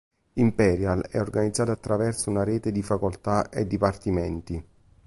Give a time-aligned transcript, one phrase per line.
[0.39, 4.65] Imperial è organizzato attraverso una rete di facoltà e dipartimenti.